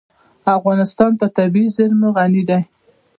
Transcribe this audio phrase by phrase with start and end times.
[0.57, 2.59] افغانستان په طبیعي زیرمې غني دی.